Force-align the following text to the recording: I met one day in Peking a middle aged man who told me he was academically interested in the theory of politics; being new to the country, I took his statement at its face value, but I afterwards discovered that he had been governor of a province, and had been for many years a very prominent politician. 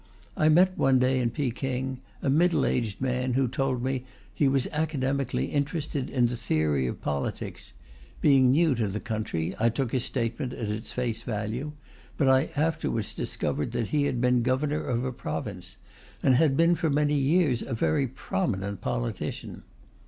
I 0.35 0.49
met 0.49 0.75
one 0.79 0.97
day 0.97 1.19
in 1.19 1.29
Peking 1.29 1.99
a 2.23 2.29
middle 2.31 2.65
aged 2.65 3.01
man 3.01 3.33
who 3.33 3.47
told 3.47 3.83
me 3.83 4.03
he 4.33 4.47
was 4.47 4.65
academically 4.71 5.51
interested 5.51 6.09
in 6.09 6.25
the 6.25 6.35
theory 6.35 6.87
of 6.87 7.01
politics; 7.03 7.71
being 8.19 8.49
new 8.49 8.73
to 8.73 8.87
the 8.87 8.99
country, 8.99 9.53
I 9.59 9.69
took 9.69 9.91
his 9.91 10.03
statement 10.03 10.53
at 10.53 10.69
its 10.69 10.91
face 10.91 11.21
value, 11.21 11.73
but 12.17 12.27
I 12.27 12.49
afterwards 12.55 13.13
discovered 13.13 13.73
that 13.73 13.89
he 13.89 14.05
had 14.05 14.19
been 14.19 14.41
governor 14.41 14.83
of 14.83 15.05
a 15.05 15.11
province, 15.13 15.75
and 16.23 16.33
had 16.33 16.57
been 16.57 16.73
for 16.73 16.89
many 16.89 17.13
years 17.13 17.61
a 17.61 17.75
very 17.75 18.07
prominent 18.07 18.81
politician. 18.81 19.61